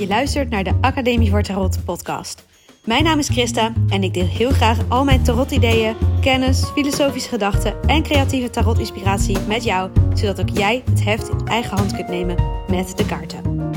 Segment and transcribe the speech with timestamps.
[0.00, 2.44] Je luistert naar de Academie voor Tarot podcast.
[2.84, 7.82] Mijn naam is Christa en ik deel heel graag al mijn tarot-ideeën, kennis, filosofische gedachten
[7.82, 12.36] en creatieve tarot-inspiratie met jou, zodat ook jij het heft in eigen hand kunt nemen
[12.68, 13.70] met de kaarten.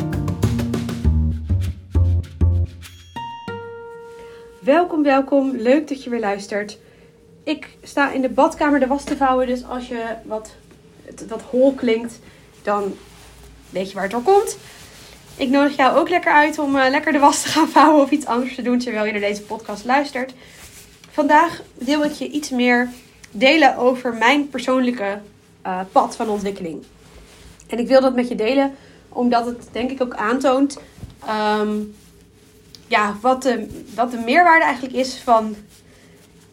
[4.59, 5.55] Welkom, welkom.
[5.55, 6.77] Leuk dat je weer luistert.
[7.43, 10.55] Ik sta in de badkamer de was te vouwen, dus als je wat,
[11.27, 12.19] wat hol klinkt,
[12.61, 12.93] dan
[13.69, 14.57] weet je waar het door komt.
[15.37, 18.11] Ik nodig jou ook lekker uit om uh, lekker de was te gaan vouwen of
[18.11, 20.33] iets anders te doen terwijl je naar deze podcast luistert.
[21.11, 22.89] Vandaag wil ik je iets meer
[23.31, 25.21] delen over mijn persoonlijke
[25.65, 26.83] uh, pad van ontwikkeling.
[27.67, 28.75] En ik wil dat met je delen
[29.09, 30.77] omdat het denk ik ook aantoont
[31.59, 31.95] um,
[32.87, 35.55] ja, wat, de, wat de meerwaarde eigenlijk is van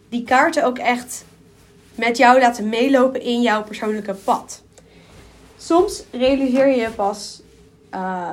[0.08, 1.24] die kaarten ook echt
[1.94, 4.62] met jou laten meelopen in jouw persoonlijke pad.
[5.56, 7.40] Soms realiseer je pas
[7.94, 8.30] uh,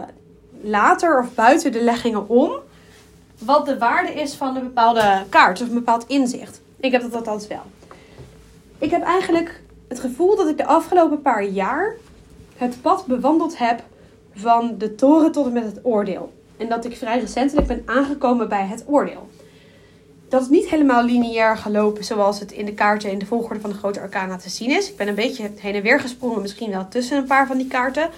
[0.61, 2.51] later of buiten de leggingen om
[3.37, 6.61] wat de waarde is van een bepaalde kaart of een bepaald inzicht.
[6.79, 7.61] Ik heb dat althans wel.
[8.77, 11.95] Ik heb eigenlijk het gevoel dat ik de afgelopen paar jaar
[12.55, 13.83] het pad bewandeld heb
[14.33, 16.33] van de toren tot en met het oordeel.
[16.57, 19.29] En dat ik vrij recentelijk ben aangekomen bij het oordeel.
[20.29, 23.69] Dat is niet helemaal lineair gelopen zoals het in de kaarten in de volgorde van
[23.69, 24.89] de grote arcana te zien is.
[24.89, 27.67] Ik ben een beetje heen en weer gesprongen, misschien wel tussen een paar van die
[27.67, 28.09] kaarten.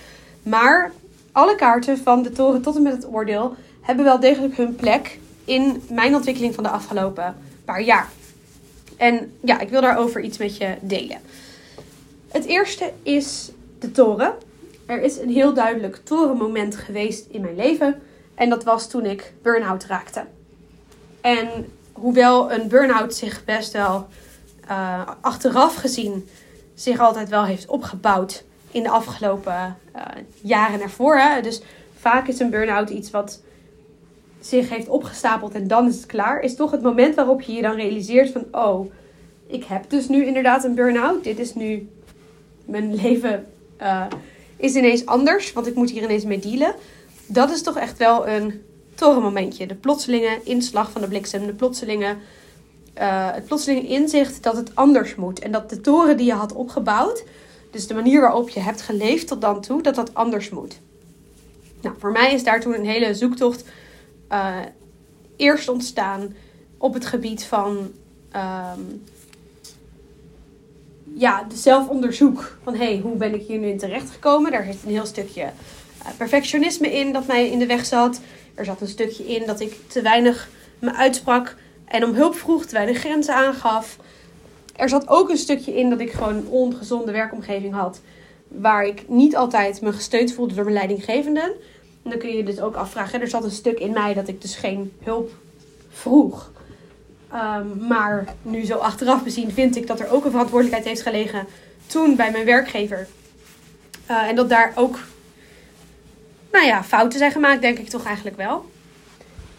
[0.43, 0.91] Maar
[1.31, 5.19] alle kaarten van de toren tot en met het oordeel hebben wel degelijk hun plek
[5.45, 8.09] in mijn ontwikkeling van de afgelopen paar jaar.
[8.97, 11.21] En ja, ik wil daarover iets met je delen.
[12.27, 14.33] Het eerste is de toren.
[14.86, 18.02] Er is een heel duidelijk torenmoment geweest in mijn leven.
[18.36, 20.23] En dat was toen ik burn-out raakte.
[21.21, 21.49] En
[21.91, 24.08] hoewel een burn-out zich best wel
[24.69, 26.30] uh, achteraf gezien
[26.73, 30.01] zich altijd wel heeft opgebouwd in de afgelopen uh,
[30.41, 31.17] jaren ervoor.
[31.17, 31.41] Hè?
[31.41, 31.61] Dus
[31.99, 33.41] vaak is een burn-out iets wat
[34.39, 36.39] zich heeft opgestapeld en dan is het klaar.
[36.39, 38.45] Is toch het moment waarop je je dan realiseert van...
[38.52, 38.91] Oh,
[39.47, 41.23] ik heb dus nu inderdaad een burn-out.
[41.23, 41.89] Dit is nu...
[42.65, 43.47] Mijn leven
[43.81, 44.05] uh,
[44.58, 46.75] is ineens anders, want ik moet hier ineens mee dealen.
[47.25, 48.61] Dat is toch echt wel een
[48.95, 49.65] torenmomentje.
[49.65, 51.45] De plotselinge inslag van de bliksem.
[51.45, 52.15] De plotselinge...
[52.97, 55.39] Uh, het plotselinge inzicht dat het anders moet.
[55.39, 57.23] En dat de toren die je had opgebouwd
[57.71, 60.80] dus de manier waarop je hebt geleefd tot dan toe, dat dat anders moet.
[61.81, 63.63] Nou, voor mij is daar toen een hele zoektocht
[64.31, 64.57] uh,
[65.35, 66.35] eerst ontstaan
[66.77, 67.91] op het gebied van
[68.35, 69.03] um,
[71.13, 72.58] ja, de zelfonderzoek.
[72.63, 74.52] Van hé, hey, hoe ben ik hier nu in terecht gekomen?
[74.52, 78.21] Daar zit een heel stukje uh, perfectionisme in dat mij in de weg zat.
[78.53, 82.65] Er zat een stukje in dat ik te weinig me uitsprak en om hulp vroeg,
[82.65, 83.97] te weinig grenzen aangaf.
[84.79, 88.01] Er zat ook een stukje in dat ik gewoon een ongezonde werkomgeving had.
[88.47, 91.51] Waar ik niet altijd me gesteund voelde door mijn leidinggevenden.
[92.03, 93.21] En dan kun je je dus ook afvragen.
[93.21, 95.31] Er zat een stuk in mij dat ik dus geen hulp
[95.89, 96.51] vroeg.
[97.33, 101.45] Um, maar nu zo achteraf bezien vind ik dat er ook een verantwoordelijkheid heeft gelegen
[101.87, 103.07] toen bij mijn werkgever.
[104.11, 104.99] Uh, en dat daar ook,
[106.51, 108.65] nou ja, fouten zijn gemaakt, denk ik toch eigenlijk wel.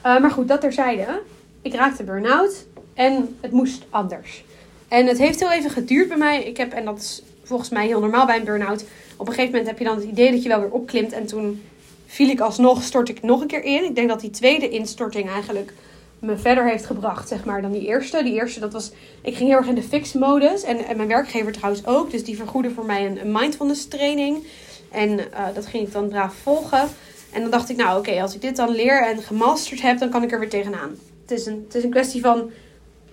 [0.07, 1.23] Uh, maar goed, dat terzijde.
[1.63, 4.45] Ik raakte burn-out en het moest anders.
[4.91, 6.43] En het heeft heel even geduurd bij mij.
[6.45, 8.85] Ik heb, en dat is volgens mij heel normaal bij een burn-out.
[9.17, 11.13] Op een gegeven moment heb je dan het idee dat je wel weer opklimt.
[11.13, 11.63] En toen
[12.07, 13.85] viel ik alsnog, stort ik nog een keer in.
[13.85, 15.73] Ik denk dat die tweede instorting eigenlijk
[16.19, 18.23] me verder heeft gebracht, zeg maar, dan die eerste.
[18.23, 18.91] Die eerste, dat was,
[19.23, 20.63] ik ging heel erg in de fix-modus.
[20.63, 22.11] En, en mijn werkgever trouwens ook.
[22.11, 24.47] Dus die vergoedde voor mij een, mindfulness training.
[24.91, 25.25] En uh,
[25.55, 26.89] dat ging ik dan braaf volgen.
[27.33, 30.11] En dan dacht ik, nou oké, als ik dit dan leer en gemasterd heb, dan
[30.11, 30.99] kan ik er weer tegenaan.
[31.23, 32.51] Het is een, het is een kwestie van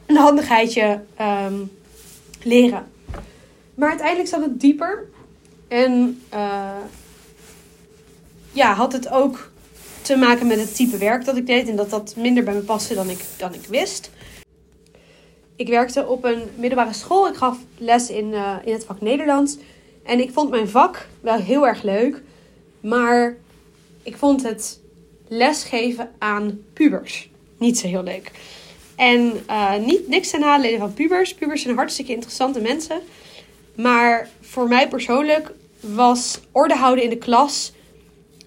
[0.07, 1.71] een handigheidje um,
[2.43, 2.91] leren.
[3.75, 5.05] Maar uiteindelijk zat het dieper.
[5.67, 6.69] En uh,
[8.51, 9.51] ja, had het ook
[10.01, 11.69] te maken met het type werk dat ik deed.
[11.69, 14.11] En dat dat minder bij me paste dan ik, dan ik wist.
[15.55, 17.27] Ik werkte op een middelbare school.
[17.27, 19.57] Ik gaf les in, uh, in het vak Nederlands.
[20.03, 22.21] En ik vond mijn vak wel heel erg leuk.
[22.79, 23.37] Maar
[24.03, 24.79] ik vond het
[25.27, 28.31] lesgeven aan pubers niet zo heel leuk.
[28.97, 31.33] En uh, niet, niks ten nadele van pubers.
[31.33, 32.99] Pubers zijn hartstikke interessante mensen.
[33.75, 37.71] Maar voor mij persoonlijk was orde houden in de klas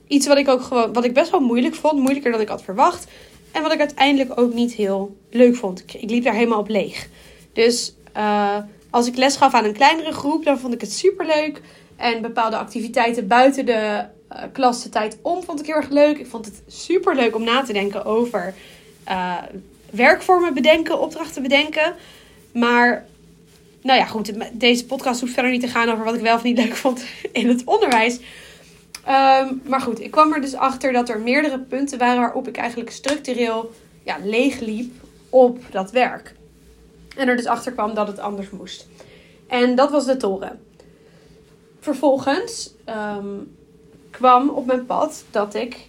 [0.07, 1.99] iets wat ik ook gewoon, wat ik best wel moeilijk vond.
[1.99, 3.07] Moeilijker dan ik had verwacht.
[3.53, 5.85] En wat ik uiteindelijk ook niet heel leuk vond.
[5.87, 7.09] Ik, liep daar helemaal op leeg.
[7.53, 8.57] Dus uh,
[8.91, 11.61] als ik les gaf aan een kleinere groep, dan vond ik het super leuk.
[11.97, 16.19] En bepaalde activiteiten buiten de uh, klas de tijd om vond ik heel erg leuk.
[16.19, 18.55] Ik vond het super leuk om na te denken over
[19.91, 21.95] werkvormen bedenken, opdrachten bedenken.
[22.53, 23.07] Maar,
[23.83, 24.33] nou ja, goed.
[24.53, 27.05] Deze podcast hoeft verder niet te gaan over wat ik wel of niet leuk vond
[27.33, 28.21] in het onderwijs.
[29.05, 32.57] Ehm, maar goed, ik kwam er dus achter dat er meerdere punten waren waarop ik
[32.57, 33.73] eigenlijk structureel
[34.03, 34.93] ja, leeg liep
[35.29, 36.35] op dat werk.
[37.17, 38.89] En er dus achter kwam dat het anders moest.
[39.47, 40.61] En dat was de toren.
[41.81, 43.37] Vervolgens ehm,
[44.11, 45.89] kwam op mijn pad dat ik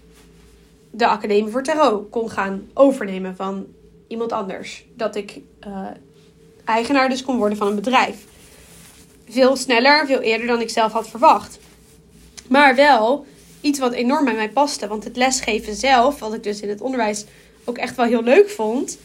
[0.92, 3.66] de Academie voor Tarot kon gaan overnemen van
[4.12, 4.86] iemand anders.
[4.96, 5.88] Dat ik uh,
[6.66, 8.26] eigenaar dus kon worden van een bedrijf.
[9.30, 11.60] Veel sneller, veel eerder dan ik zelf had verwacht.
[12.48, 13.26] Maar wel
[13.62, 14.88] iets wat enorm bij mij paste.
[14.88, 17.26] Want het lesgeven zelf, wat ik dus in het onderwijs
[17.64, 18.98] ook echt wel heel leuk vond,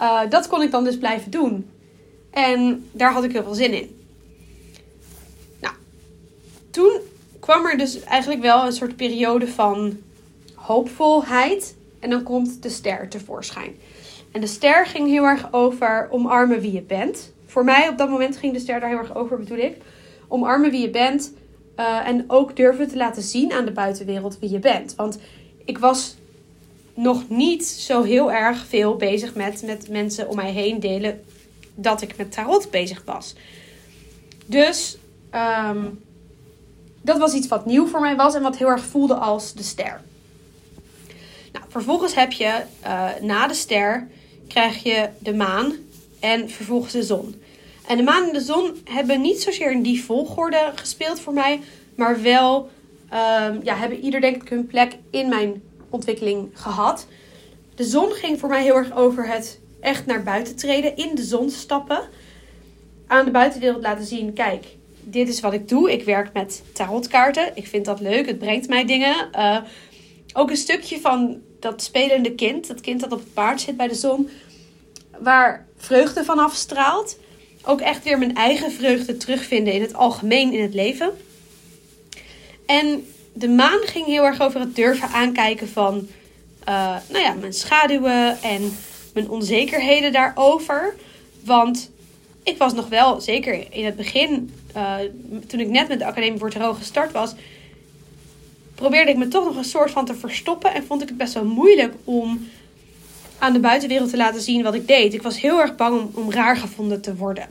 [0.00, 1.70] uh, dat kon ik dan dus blijven doen.
[2.30, 4.06] En daar had ik heel veel zin in.
[5.60, 5.74] Nou,
[6.70, 7.00] toen
[7.40, 9.98] kwam er dus eigenlijk wel een soort periode van
[10.54, 11.74] hoopvolheid.
[12.00, 13.74] En dan komt de ster tevoorschijn.
[14.32, 17.32] En de ster ging heel erg over omarmen wie je bent.
[17.46, 19.76] Voor mij op dat moment ging de ster daar heel erg over, bedoel ik.
[20.28, 21.32] Omarmen wie je bent.
[21.76, 24.94] Uh, en ook durven te laten zien aan de buitenwereld wie je bent.
[24.94, 25.18] Want
[25.64, 26.16] ik was
[26.94, 31.24] nog niet zo heel erg veel bezig met, met mensen om mij heen delen
[31.74, 33.34] dat ik met tarot bezig was.
[34.46, 34.96] Dus
[35.68, 36.02] um,
[37.02, 39.62] dat was iets wat nieuw voor mij was en wat heel erg voelde als de
[39.62, 40.00] ster.
[41.52, 44.08] Nou, vervolgens heb je uh, na de ster
[44.52, 45.72] krijg je de maan
[46.20, 47.42] en vervolgens de zon.
[47.86, 51.60] En de maan en de zon hebben niet zozeer in die volgorde gespeeld voor mij,
[51.94, 52.70] maar wel
[53.12, 57.06] um, ja, hebben ieder denk ik hun plek in mijn ontwikkeling gehad.
[57.74, 61.24] De zon ging voor mij heel erg over het echt naar buiten treden, in de
[61.24, 62.00] zon stappen,
[63.06, 64.64] aan de buitenwereld laten zien: kijk,
[65.00, 65.92] dit is wat ik doe.
[65.92, 67.52] Ik werk met tarotkaarten.
[67.54, 68.26] Ik vind dat leuk.
[68.26, 69.28] Het brengt mij dingen.
[69.36, 69.58] Uh,
[70.32, 73.88] ook een stukje van dat spelende kind, dat kind dat op het paard zit bij
[73.88, 74.28] de zon,
[75.18, 77.18] waar vreugde van afstraalt.
[77.64, 81.12] Ook echt weer mijn eigen vreugde terugvinden in het algemeen in het leven.
[82.66, 86.08] En de maan ging heel erg over het durven aankijken van
[86.68, 88.76] uh, nou ja, mijn schaduwen en
[89.14, 90.94] mijn onzekerheden daarover.
[91.44, 91.90] Want
[92.42, 94.94] ik was nog wel, zeker in het begin, uh,
[95.46, 97.34] toen ik net met de Academie voor Tarot gestart was,
[98.82, 100.74] probeerde ik me toch nog een soort van te verstoppen.
[100.74, 102.48] En vond ik het best wel moeilijk om
[103.38, 105.14] aan de buitenwereld te laten zien wat ik deed.
[105.14, 107.48] Ik was heel erg bang om, om raar gevonden te worden.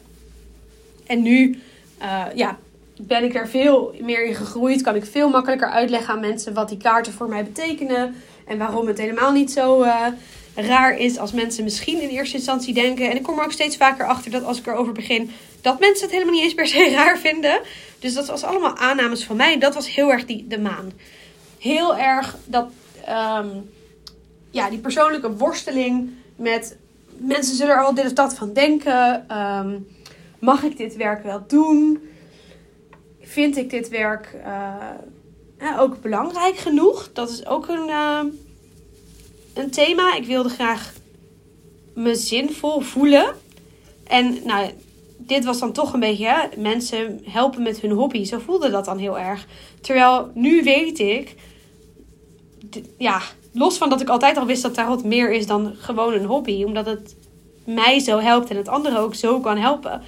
[1.08, 1.60] En nu
[2.02, 2.58] uh, ja,
[2.98, 4.82] ben ik er veel meer in gegroeid.
[4.82, 8.16] Kan ik veel makkelijker uitleggen aan mensen wat die kaarten voor mij betekenen.
[8.48, 10.06] En waarom het helemaal niet zo uh,
[10.56, 13.10] raar is als mensen misschien in eerste instantie denken.
[13.10, 15.32] En ik kom er ook steeds vaker achter dat als ik erover begin,
[15.62, 17.60] dat mensen het helemaal niet eens per se raar vinden.
[18.00, 19.58] Dus dat was allemaal aannames van mij.
[19.58, 20.92] Dat was heel erg die, de maan.
[21.62, 22.72] Heel erg dat,
[23.10, 23.70] um,
[24.50, 26.78] ja, die persoonlijke worsteling met
[27.18, 29.26] mensen zullen er wel dit of dat van denken.
[29.38, 29.88] Um,
[30.40, 32.10] mag ik dit werk wel doen?
[33.22, 37.10] Vind ik dit werk uh, ook belangrijk genoeg?
[37.14, 38.20] Dat is ook een, uh,
[39.54, 40.16] een thema.
[40.16, 40.94] Ik wilde graag
[41.94, 43.36] me zinvol voelen.
[44.04, 44.72] En nou,
[45.18, 48.24] dit was dan toch een beetje hè, mensen helpen met hun hobby.
[48.24, 49.48] Zo voelde dat dan heel erg.
[49.82, 51.36] Terwijl nu weet ik,
[52.98, 53.22] ja,
[53.52, 56.64] los van dat ik altijd al wist dat tarot meer is dan gewoon een hobby,
[56.64, 57.16] omdat het
[57.64, 60.02] mij zo helpt en het anderen ook zo kan helpen.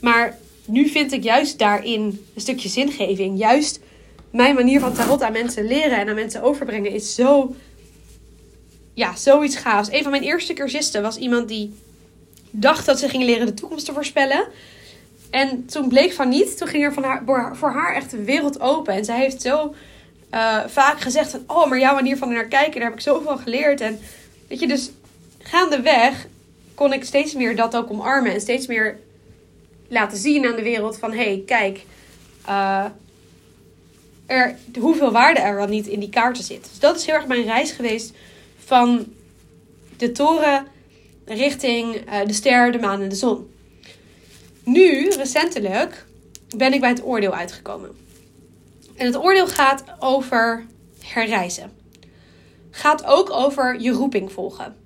[0.00, 3.38] Maar nu vind ik juist daarin een stukje zingeving.
[3.38, 3.80] Juist
[4.30, 7.54] mijn manier van tarot aan mensen leren en aan mensen overbrengen is zo,
[8.94, 9.92] ja, zoiets gaafs.
[9.92, 11.74] Een van mijn eerste cursisten was iemand die
[12.50, 14.46] dacht dat ze ging leren de toekomst te voorspellen.
[15.30, 16.56] En toen bleek van niet.
[16.56, 17.22] Toen ging er van haar,
[17.56, 18.94] voor haar echt de wereld open.
[18.94, 19.74] En zij heeft zo
[20.34, 21.44] uh, vaak gezegd van...
[21.46, 23.80] Oh, maar jouw manier van er naar kijken, daar heb ik zoveel geleerd.
[23.80, 23.98] En
[24.48, 24.90] weet je, dus
[25.38, 26.26] gaandeweg
[26.74, 28.32] kon ik steeds meer dat ook omarmen.
[28.32, 28.98] En steeds meer
[29.88, 31.12] laten zien aan de wereld van...
[31.12, 31.84] Hey, kijk,
[32.48, 32.84] uh,
[34.26, 36.68] er, hoeveel waarde er wel niet in die kaarten zit.
[36.70, 38.12] Dus dat is heel erg mijn reis geweest
[38.64, 39.06] van
[39.96, 40.66] de toren
[41.24, 43.50] richting uh, de ster, de maan en de zon.
[44.64, 46.04] Nu, recentelijk,
[46.56, 48.03] ben ik bij het oordeel uitgekomen.
[48.96, 50.66] En het oordeel gaat over
[51.00, 51.72] herreizen.
[52.70, 54.76] Gaat ook over je roeping volgen.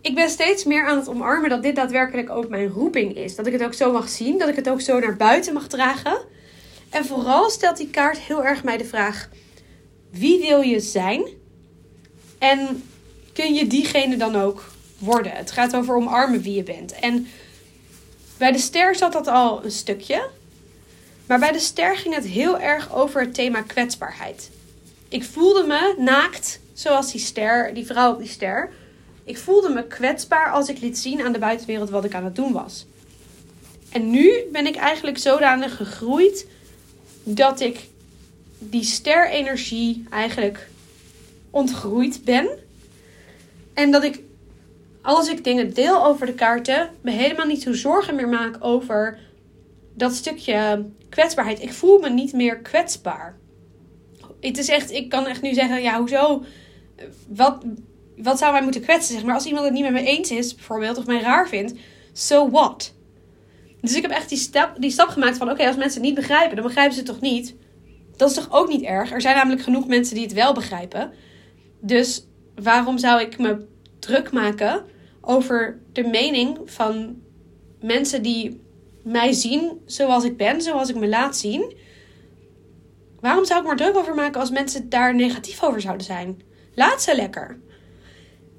[0.00, 3.34] Ik ben steeds meer aan het omarmen dat dit daadwerkelijk ook mijn roeping is.
[3.34, 5.66] Dat ik het ook zo mag zien, dat ik het ook zo naar buiten mag
[5.66, 6.18] dragen.
[6.90, 9.28] En vooral stelt die kaart heel erg mij de vraag:
[10.10, 11.28] wie wil je zijn?
[12.38, 12.82] En
[13.32, 14.64] kun je diegene dan ook
[14.98, 15.32] worden?
[15.32, 16.92] Het gaat over omarmen wie je bent.
[16.92, 17.26] En
[18.38, 20.28] bij de ster zat dat al een stukje.
[21.26, 24.50] Maar bij de ster ging het heel erg over het thema kwetsbaarheid.
[25.08, 28.70] Ik voelde me naakt, zoals die ster, die vrouw op die ster.
[29.24, 32.36] Ik voelde me kwetsbaar als ik liet zien aan de buitenwereld wat ik aan het
[32.36, 32.86] doen was.
[33.90, 36.46] En nu ben ik eigenlijk zodanig gegroeid
[37.22, 37.80] dat ik
[38.58, 40.68] die ster-energie eigenlijk
[41.50, 42.48] ontgroeid ben.
[43.74, 44.20] En dat ik,
[45.02, 49.18] als ik dingen deel over de kaarten, me helemaal niet zo zorgen meer maak over
[49.94, 51.62] dat stukje kwetsbaarheid.
[51.62, 53.38] Ik voel me niet meer kwetsbaar.
[54.40, 56.44] Het is echt, ik kan echt nu zeggen, ja, hoezo?
[57.28, 57.64] Wat,
[58.16, 59.14] wat zou mij moeten kwetsen?
[59.14, 61.74] Zeg maar als iemand het niet met me eens is, bijvoorbeeld, of mij raar vindt,
[62.12, 62.94] so what?
[63.80, 66.18] Dus ik heb echt die stap, die stap gemaakt van: oké, als mensen het niet
[66.18, 67.54] begrijpen, dan begrijpen ze het toch niet?
[68.16, 69.12] Dat is toch ook niet erg?
[69.12, 71.12] Er zijn namelijk genoeg mensen die het wel begrijpen.
[71.80, 72.26] Dus
[72.62, 73.66] waarom zou ik me
[73.98, 74.84] druk maken
[75.20, 77.16] over de mening van
[77.80, 78.60] mensen die
[79.04, 81.72] mij zien zoals ik ben, zoals ik me laat zien?
[83.20, 86.42] Waarom zou ik me druk over maken als mensen daar negatief over zouden zijn?
[86.74, 87.58] Laat ze lekker.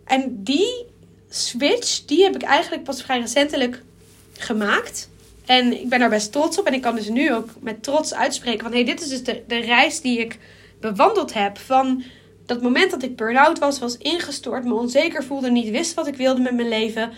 [0.05, 0.85] En die
[1.29, 3.81] switch, die heb ik eigenlijk pas vrij recentelijk
[4.37, 5.09] gemaakt.
[5.45, 6.65] En ik ben daar best trots op.
[6.65, 8.71] En ik kan dus nu ook met trots uitspreken van...
[8.71, 10.39] hé, hey, dit is dus de, de reis die ik
[10.79, 11.57] bewandeld heb.
[11.57, 12.03] Van
[12.45, 16.15] dat moment dat ik burn-out was, was ingestort, me onzeker voelde, niet wist wat ik
[16.15, 17.11] wilde met mijn leven.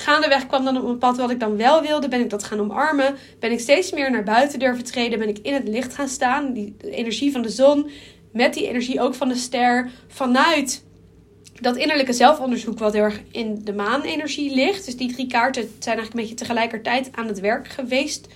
[0.00, 2.08] Gaandeweg kwam dan op een pad wat ik dan wel wilde.
[2.08, 3.16] Ben ik dat gaan omarmen.
[3.38, 5.18] Ben ik steeds meer naar buiten durven treden.
[5.18, 6.52] Ben ik in het licht gaan staan.
[6.52, 7.90] Die energie van de zon.
[8.32, 9.90] Met die energie ook van de ster.
[10.08, 10.84] Vanuit
[11.60, 14.84] dat innerlijke zelfonderzoek wat heel erg in de maanenergie ligt.
[14.84, 18.28] Dus die drie kaarten zijn eigenlijk een beetje tegelijkertijd aan het werk geweest.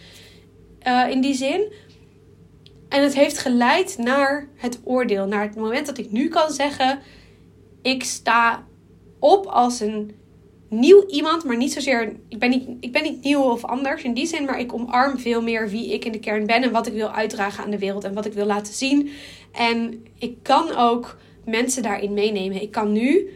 [0.87, 1.73] Uh, in die zin.
[2.88, 5.26] En het heeft geleid naar het oordeel.
[5.26, 6.99] Naar het moment dat ik nu kan zeggen:
[7.83, 8.64] ik sta
[9.18, 10.23] op als een
[10.68, 12.12] nieuw iemand, maar niet zozeer.
[12.28, 15.18] Ik ben niet, ik ben niet nieuw of anders in die zin, maar ik omarm
[15.18, 17.78] veel meer wie ik in de kern ben en wat ik wil uitdragen aan de
[17.78, 19.11] wereld en wat ik wil laten zien.
[19.52, 22.62] En ik kan ook mensen daarin meenemen.
[22.62, 23.28] Ik kan nu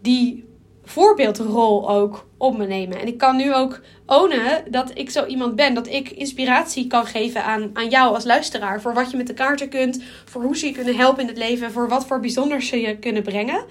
[0.00, 0.44] die
[0.84, 3.00] voorbeeldrol ook op me nemen.
[3.00, 5.74] En ik kan nu ook ownen dat ik zo iemand ben.
[5.74, 8.80] Dat ik inspiratie kan geven aan, aan jou als luisteraar.
[8.80, 10.02] Voor wat je met de kaarten kunt.
[10.24, 11.72] Voor hoe ze je kunnen helpen in het leven.
[11.72, 13.64] Voor wat voor bijzonders ze je kunnen brengen.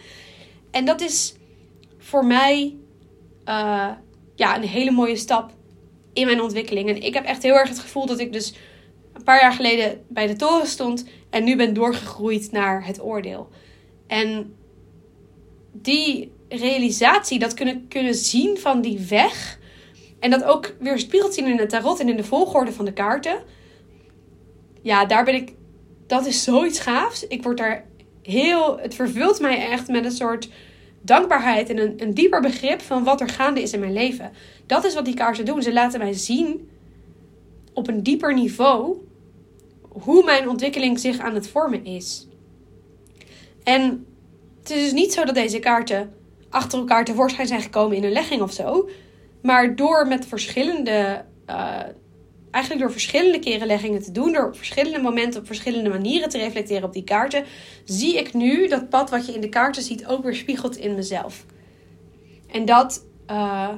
[0.72, 1.36] En dat is
[2.13, 2.75] voor mij
[3.46, 3.89] uh,
[4.36, 5.51] ja, een hele mooie stap
[6.13, 6.89] in mijn ontwikkeling.
[6.89, 8.53] En ik heb echt heel erg het gevoel dat ik dus
[9.13, 11.05] een paar jaar geleden bij de toren stond.
[11.29, 13.50] En nu ben doorgegroeid naar het oordeel.
[14.08, 14.55] En
[15.72, 19.60] die realisatie, dat kunnen, kunnen zien van die weg.
[20.20, 22.93] En dat ook weer spiegelt zien in het tarot en in de volgorde van de
[22.93, 23.43] kaarten.
[24.82, 25.53] Ja, daar ben ik.
[26.08, 27.27] Dat is zoiets gaafs.
[27.27, 27.86] Ik word daar
[28.22, 28.79] heel.
[28.79, 30.50] Het vervult mij echt met een soort
[31.05, 34.31] dankbaarheid en een, een dieper begrip van wat er gaande is in mijn leven.
[34.65, 35.62] Dat is wat die kaarten doen.
[35.62, 36.69] Ze laten mij zien
[37.74, 38.98] op een dieper niveau
[39.89, 42.27] hoe mijn ontwikkeling zich aan het vormen is.
[43.63, 44.05] En
[44.60, 46.13] het is dus niet zo dat deze kaarten
[46.50, 48.89] achter elkaar tevoorschijn zijn gekomen in een legging of zo.
[49.41, 51.79] Maar door met verschillende, uh,
[52.53, 56.38] eigenlijk door verschillende keren leggingen te doen, door op verschillende momenten op verschillende manieren te
[56.38, 57.45] reflecteren op die kaarten,
[57.86, 60.95] zie ik nu dat pad wat je in de kaarten ziet ook weer spiegelt in
[60.95, 61.45] mezelf.
[62.51, 63.69] En dat, uh,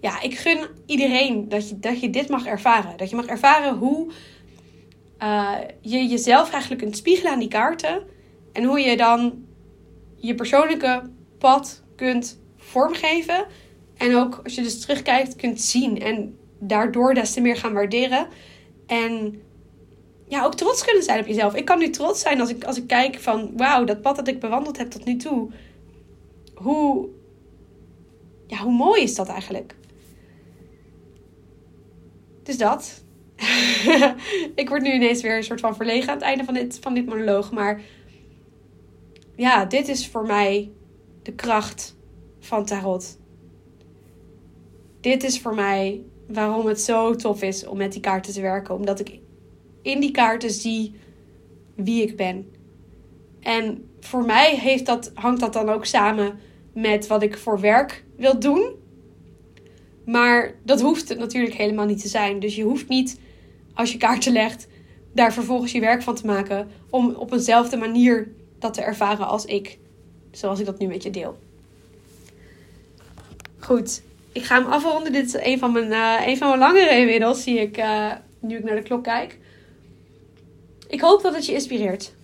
[0.00, 2.96] ja, ik gun iedereen dat je, dat je dit mag ervaren.
[2.96, 4.12] Dat je mag ervaren hoe
[5.22, 8.02] uh, je jezelf eigenlijk kunt spiegelen aan die kaarten.
[8.52, 9.44] En hoe je dan
[10.16, 13.46] je persoonlijke pad kunt vormgeven.
[13.96, 16.00] En ook als je dus terugkijkt, kunt zien.
[16.00, 18.26] En daardoor des te meer gaan waarderen.
[18.86, 19.42] En
[20.28, 21.54] ja, ook trots kunnen zijn op jezelf.
[21.54, 23.52] Ik kan nu trots zijn als ik, als ik kijk van...
[23.56, 25.50] Wauw, dat pad dat ik bewandeld heb tot nu toe.
[26.54, 27.08] Hoe...
[28.46, 29.74] Ja, hoe mooi is dat eigenlijk?
[32.42, 33.04] Dus dat.
[34.54, 36.94] ik word nu ineens weer een soort van verlegen aan het einde van dit, van
[36.94, 37.52] dit monoloog.
[37.52, 37.80] Maar
[39.36, 40.70] ja, dit is voor mij
[41.22, 41.96] de kracht
[42.40, 43.18] van tarot.
[45.00, 46.02] Dit is voor mij
[46.32, 48.74] waarom het zo tof is om met die kaarten te werken.
[48.74, 49.18] Omdat ik
[49.82, 50.94] in die kaarten zie
[51.74, 52.50] wie ik ben.
[53.40, 56.38] En voor mij heeft dat, hangt dat dan ook samen
[56.72, 58.74] met wat ik voor werk wil doen.
[60.04, 62.40] Maar dat hoeft het natuurlijk helemaal niet te zijn.
[62.40, 63.20] Dus je hoeft niet,
[63.74, 64.68] als je kaarten legt,
[65.12, 66.68] daar vervolgens je werk van te maken.
[66.90, 69.78] Om op eenzelfde manier dat te ervaren als ik.
[70.30, 71.38] Zoals ik dat nu met je deel.
[73.58, 75.12] Goed, ik ga hem afronden.
[75.12, 78.56] Dit is een van mijn, uh, een van mijn langere inmiddels, zie ik uh, nu
[78.56, 79.38] ik naar de klok kijk.
[80.88, 82.14] Ik hoop dat het je inspireert.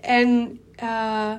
[0.00, 1.32] En uh,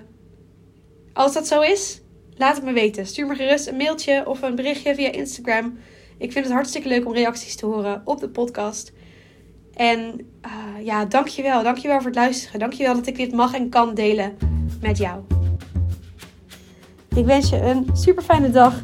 [1.14, 2.02] als dat zo is,
[2.38, 3.06] laat het me weten.
[3.06, 5.80] Stuur me gerust een mailtje of een berichtje via Instagram.
[6.18, 8.94] Ik vind het hartstikke leuk om reacties te horen op de podcast.
[9.74, 10.32] En
[10.84, 11.64] ja, dankjewel.
[11.64, 12.60] Dankjewel voor het luisteren.
[12.60, 14.38] Dankjewel dat ik dit mag en kan delen
[14.82, 15.22] met jou.
[17.16, 18.84] Ik wens je een super fijne dag